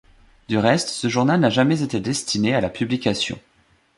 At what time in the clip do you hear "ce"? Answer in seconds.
0.89-1.07